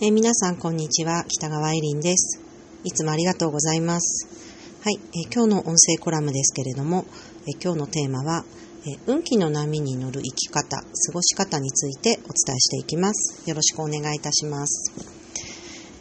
[0.00, 1.24] えー、皆さんこんにちは。
[1.26, 2.40] 北川エリンです。
[2.84, 4.28] いつもありがとうございます。
[4.84, 7.04] はい、えー、今日の音声コラムですけれども、
[7.48, 8.44] えー、今日のテーマは、
[8.86, 13.42] え運気の波に乗る生き方過ごし方についてお伝えしていきます。
[13.50, 14.92] よろしくお願いいたします。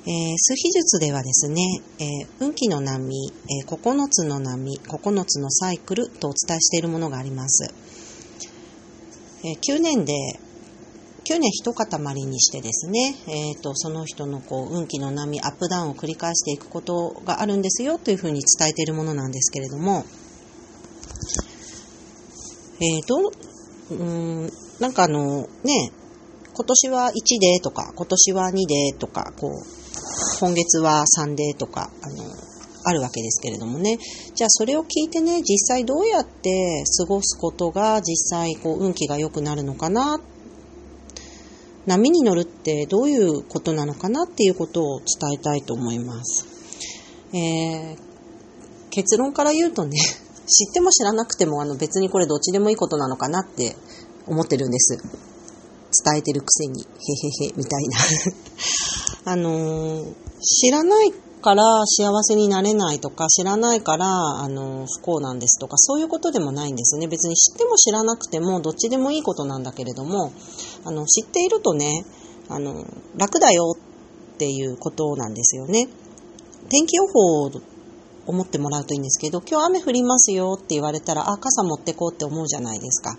[0.05, 1.64] え、数秘術ではですね、
[1.98, 7.73] え、運気の波、え、9つの波、9つのサイクルとお伝えしているものがあります。
[9.43, 10.14] え9年で
[11.29, 11.85] 9年一塊
[12.25, 20.05] にしてですね、えーと、その人のこう運気の波アップダウンを繰り返していくことがあるんですよというふうに伝えているものなんですけれども、
[22.79, 23.33] えーと、
[23.91, 24.49] うん
[24.79, 25.91] なんかあのね
[26.54, 29.51] 今年は1でとか今年は2でとかこう
[30.39, 32.23] 今月は3でとかあの
[32.85, 33.97] あるわけですけれどもね。
[34.33, 40.21] じゃあそれを聞いてね、実際どうやって過ごすことが実際こう運気が良くなるのかなっ
[41.88, 46.45] 波に乗るってどういうことなのかなっていうことを伝えたいと思います。
[47.33, 47.97] えー、
[48.89, 49.97] 結論から言うとね、
[50.45, 53.75] 知っても知らなくてもあの別にこれどっちでもいいことなのかなって
[54.27, 54.97] 思ってるんです。
[56.03, 57.97] 伝えてるくせに、へへへ、みたいな
[59.31, 64.07] あのー、知らないから幸せになれないとか、知らないから、
[64.41, 67.07] あの、不幸なんですとか、そういうことでもないんですね。
[67.07, 70.31] 別に知っても知らなくても、どっちでもいいことなんだけれども、
[70.83, 72.05] あの、知っているとね、
[72.49, 75.88] あの、楽だよっていうことなんですよね。
[76.69, 77.52] 天気予報を
[78.25, 83.15] 思ってもらうといいんですけど、今日雨降りますよって言われたら、あ、傘持ってこうって思うじゃないですか。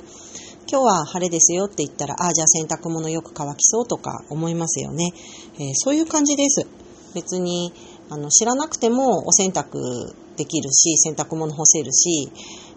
[0.70, 5.12] 今日は晴れですよって言ったら、あ、じゃあ洗濯物よく乾きそうとか思いますよね。
[5.54, 6.66] えー、そういう感じです。
[7.14, 7.72] 別に、
[8.10, 9.78] あの、知らなくてもお洗濯
[10.36, 12.30] できるし、洗濯物干せるし、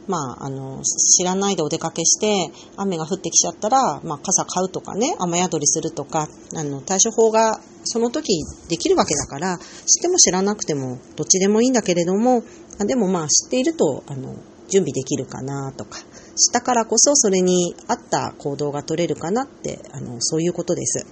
[0.07, 12.43] まあ、あの、知らないでお出かけして、雨が降ってきちゃったら、まあ、傘買うとかね、雨宿りするとか、あの、対処法がその時できるわけだから、知っても知らなくても、どっちでもいいんだけれども、
[12.79, 14.35] でもまあ、知っていると、あの、
[14.69, 21.05] 準備できるかなとか、知ったからこそそれに合った行動が取れるかなって、あの、そういうことです。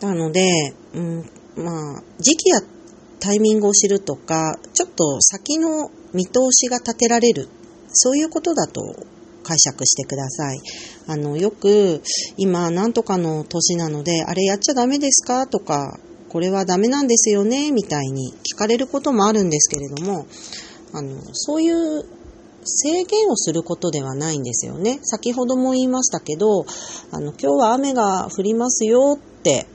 [0.00, 2.60] なので、うん、まあ、時期や
[3.18, 7.48] タイミングを知るとか、ちょっと先の見通しが立てられる、
[7.92, 8.80] そういうことだと
[9.42, 10.60] 解釈してください。
[11.06, 12.02] あの、よく、
[12.36, 15.46] 今、なんとかの年なので、あれやっちゃダメですか？
[15.46, 17.70] とか、これはダメなんですよね？
[17.70, 20.26] みたいに聞かれることもあるんですけれども、
[20.92, 22.04] あの、そういう
[22.64, 24.98] 制限をすることではないんですよね。
[25.04, 26.66] 先ほども言いましたけど、
[27.12, 29.66] あの、今日は雨が降りますよって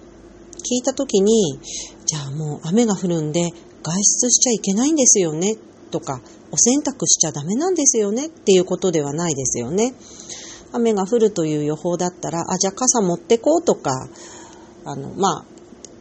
[0.62, 1.60] 聞いた時に、
[2.06, 3.50] じゃあもう雨が降るんで
[3.84, 5.56] 外出しちゃいけないんですよね
[5.92, 9.94] とか、お洗濯しちゃダメなんですよねっていうことではないですよね。
[10.74, 14.08] 雨が降るという予報だったら、あ、じゃあ傘持ってこうとか、
[14.86, 15.46] あの、まあ、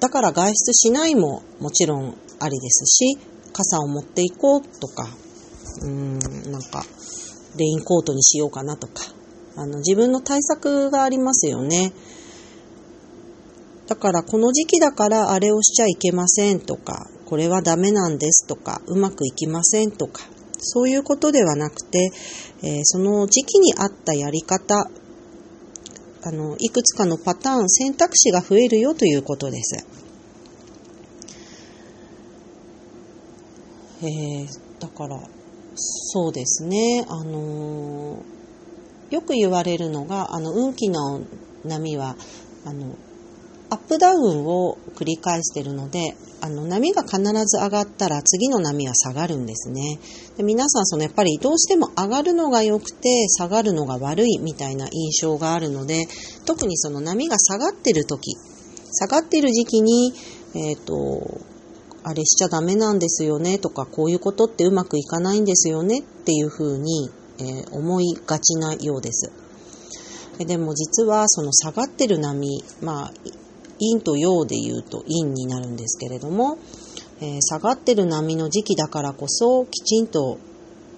[0.00, 3.18] だから外出しないももちろんありですし、
[3.52, 5.08] 傘を持っていこうとか、
[5.82, 6.18] うーん、
[6.52, 6.84] なんか、
[7.56, 9.02] レインコートにしようかなとか、
[9.56, 11.92] あの、自分の対策がありますよね。
[13.90, 20.22] だからこの時期だからあれをしちゃいけませんとか、これはダメなんですとか、うまくいきませんとか、
[20.60, 22.12] そういうことではなくて、
[22.62, 24.88] えー、その時期に合ったやり方、
[26.22, 29.84] あの、いくつかのパターン、選択肢が増えるよということです。
[34.02, 34.46] えー、
[34.78, 35.20] だから、
[35.74, 41.22] そうですね、あのー、よく言われるのが、あの、運気の
[41.64, 42.14] 波は、
[42.64, 42.94] あの、
[43.70, 50.00] アップダウンを繰り返しているので、あの波が必ず上がったら次の波は下がるんですね。
[50.36, 56.06] で皆さんそのやっぱりどうしても上がるのが良くて下がるのが悪いみたいな印象があるので、
[56.46, 58.36] 特にその波が下がってる時、
[58.92, 60.14] 下がってる時期に、
[60.54, 61.40] えっ、ー、と、
[62.02, 69.30] あれしちゃダメなんですよねとか、こういうことってうまくいかないんですよねっていうふうに、えー、思いがちなようです。
[70.38, 73.12] でも実はその下がってる波、まあ
[73.80, 76.58] 陰と陽で言うと陰になるんですけれども、
[77.20, 80.38] えー、下がってる波の時期だからこそきちんと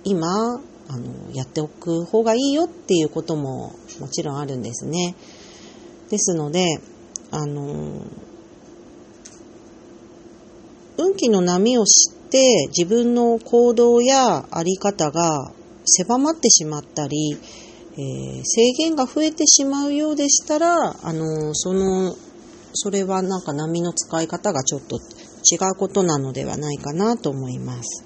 [0.04, 5.14] 今あのやっておく方がいいよっていうことももちろんあるんですね。
[6.10, 6.80] ですので、
[7.30, 8.04] あの
[10.98, 15.52] 運気の波を知って自分の行動やあり方が
[15.84, 17.38] 狭まってしまったり、
[17.94, 22.14] えー、制限が増えてしまうようでしたら、あのその
[22.74, 28.04] それはなんか波の使い方がちょっと違うことなのではないかなと思います。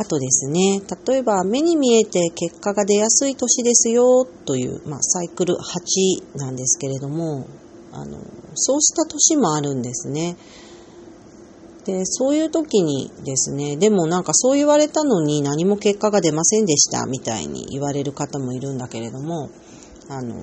[0.00, 7.48] あとですね、例えば目に見えて結果が出やすい年ですよという、まあ、サイクル8なんですけれども、
[7.92, 8.18] あの、
[8.54, 10.36] そうした年もあるんですね。
[11.84, 19.50] で、そういう時にですね、でもなんかそう言われたのに何も結果が出ませんでしたみたいに言われる方もいるんだけれども、
[20.08, 20.36] あの、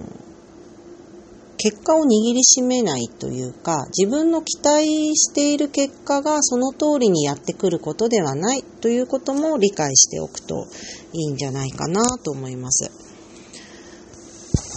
[1.65, 10.67] 結果を握りしめないというか、自分の期待している結果がその通りにやってくることではないということも理解しておくと
[11.11, 12.91] いいんじゃないかなと思います。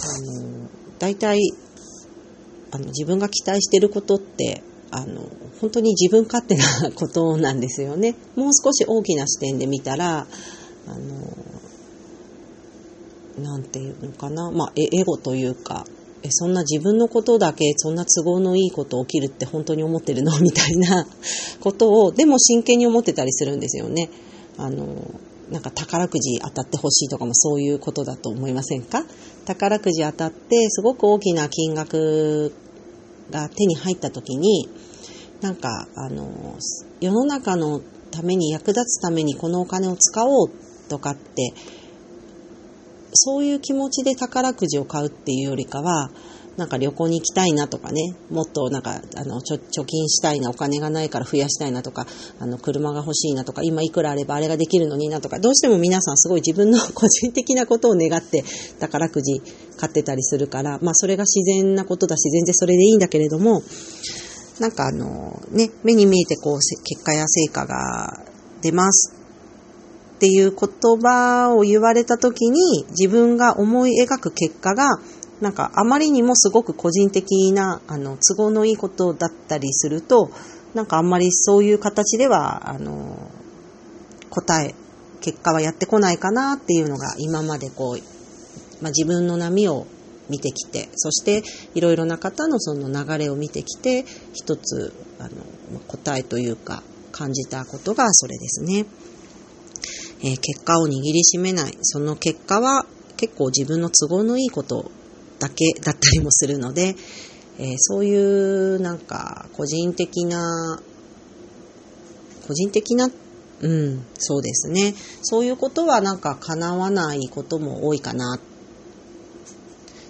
[0.03, 1.39] あの、大体、
[2.71, 5.29] あの、自分が期待していることって、あの、
[5.61, 8.15] 本当に自分勝手なことなんですよね。
[8.35, 10.25] もう少し大きな視点で見たら、
[10.87, 10.97] あ
[13.37, 15.85] の、なんていうのかな、まあ、エゴというか、
[16.21, 20.37] え、そんな自分のことだけ、そんな都合のいいこと起きるって本当に思ってるの？
[20.41, 21.07] みたいな
[21.61, 24.09] ことを、でも真剣に思ってたりするんですよね。
[24.57, 24.85] あの、
[25.49, 29.05] なんか宝くじ当たってほしいとかもそういうことだと思いませんか？
[29.45, 32.53] 宝くじ当たってすごく大きな金額
[33.31, 34.67] が手に入った時に、
[35.41, 36.55] なんか、あの、
[36.99, 37.81] 世の中の
[38.11, 40.51] ために役立つためにこのお金を使おう
[40.89, 41.53] とかって
[43.21, 46.09] そういう気持ちで宝くじを買うっていうよりかは、
[46.55, 52.05] なんか旅行に行きたいなとかね、もっとなんか、あの、貯金したいな、お金がないから増やしたいなとか、
[52.39, 58.43] あの、車が欲しいなとか、今いくらあればあれができるのになとか、どうしても皆さんすごい自分の個人的なことを願って
[58.79, 59.41] 宝くじ
[59.77, 63.61] 買ってたりするから、まあそれが自然なことだし、全然それでいいんだけれども、
[64.59, 68.25] なんかあの、ね、目に見えてこう、結果や成果が
[68.61, 69.18] 出ます。
[70.19, 74.99] っていう言葉を言われた時に自分が思い描く結果が
[75.39, 80.29] なんかあまりにもすごく個人的なあの都合のいいことだったりすると
[80.73, 83.31] なんかあんまりそういう形ではあの
[84.29, 84.75] 答え
[85.21, 89.87] 結果はやってこないかなっていうのが今までこう、まあ、自分の波を
[90.29, 91.43] 見てきてそして
[91.75, 96.83] いろいろな方のその流れを見てきて一つあの答えというか
[97.13, 98.85] 感じたことがそれですね。
[100.21, 101.77] えー、結果を握りしめない。
[101.81, 102.85] その結果は
[103.17, 104.91] 結構自分の都合のいいこと
[105.39, 106.95] だけだったりもするので、
[107.57, 110.81] えー、そういうなんか個人的な、
[112.47, 113.09] 個人的な、
[113.61, 114.95] うん、そうですね。
[115.21, 118.39] そういうことはなんか叶わないことも多いかな。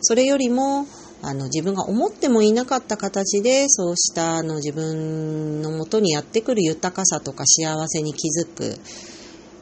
[0.02, 0.88] それよりも、
[1.22, 8.80] あの自分が思ってもいなかった形でそうしたあの自分のもとにやってくる豊かさとか幸せに気づく、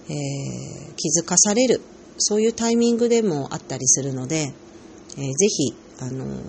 [0.10, 1.82] えー、気づかされる、
[2.18, 4.54] そういうタイミングでもあったりするので、
[5.18, 6.42] えー、ぜひ、あのー、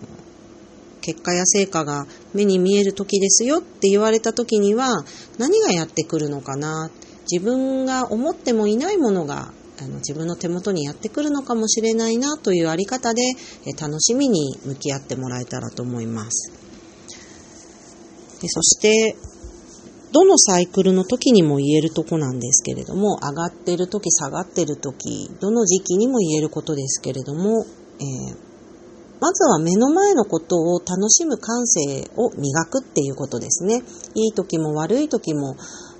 [1.01, 5.05] 結果や成果が目に見える時ですよって言われた時には、
[5.39, 6.91] 何がやってくるのかな、
[7.31, 13.23] 自分が思ってもいないものがあの自分の手元にやってくるのかもしれないなというあり方で、
[13.65, 16.53] え楽しみに向き合ってもらえたらと思います。
[18.41, 19.17] でそして、
[20.13, 27.65] どのサイクルの時にも言えるとこなんですけれども、上がってる時、下がってる時、どの時期にも言えることですけれども、
[28.01, 28.49] えー、
[29.21, 33.83] まずは目の前のことを楽しむ感性を磨くっていうことですね。
[34.15, 35.57] いい時も悪い時も、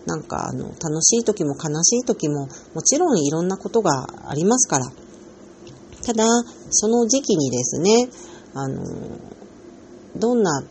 [0.07, 4.87] なんかあの楽しい時も悲しい時も、もちろんいろんなことがありますから。
[6.03, 6.25] ただ、
[6.71, 8.09] その時期にですね、
[8.55, 8.83] あの、
[10.17, 10.63] どんな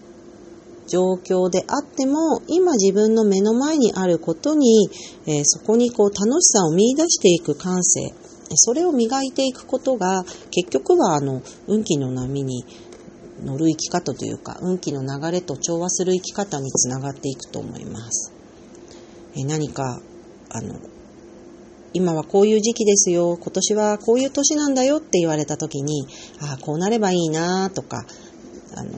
[0.87, 4.89] 状況であっても、今自分の目の前にあることに、
[5.25, 8.13] えー、そこにこう楽しさを見出していく感性、
[8.55, 12.65] それを磨いていくことが、結局はあの、運気の波に
[13.43, 18.31] 乗る生き方というか、運気の流れと調和する生き方につながっていくと思います。
[19.35, 20.01] えー、何か、
[20.49, 20.79] あの、
[21.93, 26.07] 今はこういう時期ですよ、今年はこういう年なんだよって言われた時に、
[26.41, 28.05] ああ、こうなればいいなとか、
[28.75, 28.91] あの、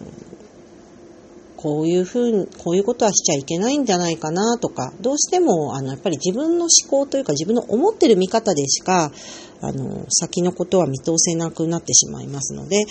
[1.62, 9.12] こういうふうに、こういうことはしちゃいけないんじゃないかなとか、どうしても、あの、やっぱり自分の思考というか自分の思ってる見方でしか、
[9.60, 12.86] あの、先のことは見通せなくなってしまいますので、えー、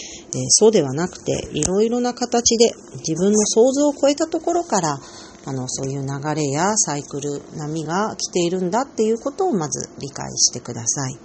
[0.50, 2.66] そうではなくて、いろいろな形で
[2.98, 4.98] 自分の想像を超えたところから、
[5.46, 11.16] あの、そういう流れやサイクル、波が来ているんだっていうことをまず理解してください。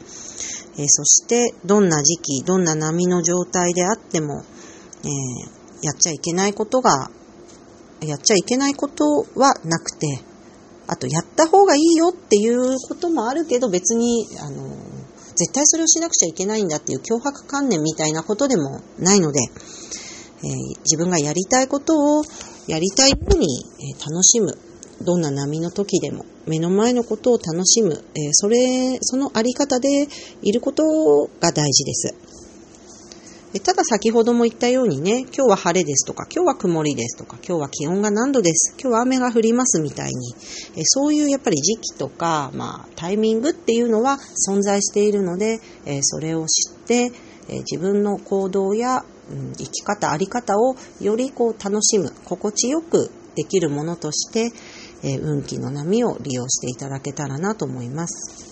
[0.77, 4.45] えー、そして、どんな時期、どんな波の状態であっても、
[5.03, 7.12] えー、やっちゃいけないことが
[8.03, 10.22] やっちゃいけないことはなくて、
[10.88, 14.67] あとやった方がいいよっていうこともあるけど別に、あの、
[15.36, 19.39] 絶対それをしなくちゃいけないんだっていう脅迫観念みたいなことでもないので、
[20.43, 22.24] えー、自分がやりたいことを
[22.67, 24.57] やりたいように、え、楽しむ。
[25.01, 28.03] どんな波の時でも目の前のことを楽しむ。
[28.15, 30.07] えー、それ、そのあり方で
[30.41, 30.83] いること
[31.39, 32.13] が大事です。
[33.60, 40.36] ただ先ほども言ったようにね、今日は晴れですとか、今日は曇りですとか、今日は気温が何度です、今日は雨が降りますみたいに、
[40.86, 44.17] そういうやっぱり時期とか、まあ、タイミングっていうのは
[44.50, 45.60] 存在しているので、
[46.01, 47.12] それを知って、
[47.48, 49.05] 自分の行動や
[49.57, 54.51] 生き方、あり方をよりこう楽しむ、心地よくできるものとして、
[55.03, 58.51] 運気の波を利用していただけたらなと思います。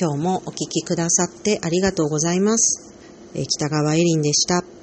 [0.00, 2.87] 今日もお聴きくださってありがとうございます。
[3.34, 4.77] 北川エリンでした。